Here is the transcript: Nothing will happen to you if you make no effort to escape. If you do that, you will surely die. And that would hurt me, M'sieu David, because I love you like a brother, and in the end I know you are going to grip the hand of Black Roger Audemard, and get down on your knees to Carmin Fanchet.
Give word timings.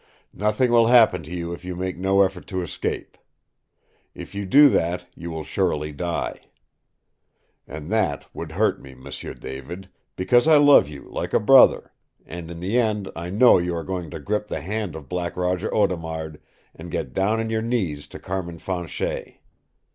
Nothing 0.33 0.71
will 0.71 0.87
happen 0.87 1.21
to 1.21 1.29
you 1.31 1.53
if 1.53 1.63
you 1.63 1.75
make 1.75 1.95
no 1.95 2.23
effort 2.23 2.47
to 2.47 2.63
escape. 2.63 3.19
If 4.15 4.33
you 4.33 4.47
do 4.47 4.67
that, 4.69 5.05
you 5.13 5.29
will 5.29 5.43
surely 5.43 5.91
die. 5.91 6.39
And 7.67 7.91
that 7.91 8.25
would 8.33 8.53
hurt 8.53 8.81
me, 8.81 8.95
M'sieu 8.95 9.35
David, 9.35 9.89
because 10.15 10.47
I 10.47 10.57
love 10.57 10.89
you 10.89 11.07
like 11.11 11.35
a 11.35 11.39
brother, 11.39 11.93
and 12.25 12.49
in 12.49 12.59
the 12.61 12.79
end 12.79 13.11
I 13.15 13.29
know 13.29 13.59
you 13.59 13.75
are 13.75 13.83
going 13.83 14.09
to 14.09 14.19
grip 14.19 14.47
the 14.47 14.61
hand 14.61 14.95
of 14.95 15.07
Black 15.07 15.37
Roger 15.37 15.71
Audemard, 15.71 16.41
and 16.73 16.89
get 16.89 17.13
down 17.13 17.39
on 17.39 17.51
your 17.51 17.61
knees 17.61 18.07
to 18.07 18.17
Carmin 18.17 18.57
Fanchet. 18.57 19.37